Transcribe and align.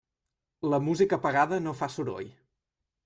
La 0.73 0.79
música 0.87 1.19
pagada 1.27 1.59
no 1.67 1.77
fa 1.83 1.91
soroll. 1.97 2.33